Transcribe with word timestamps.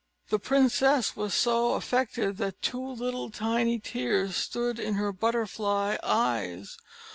The 0.29 0.39
princess 0.39 1.15
was 1.15 1.31
so 1.35 1.73
affected, 1.73 2.37
that 2.37 2.63
two 2.63 2.83
little 2.83 3.29
tiny 3.29 3.77
tears 3.77 4.35
stood 4.35 4.79
in 4.79 4.95
her 4.95 5.11
butterfly 5.11 5.97
eyes. 6.01 6.75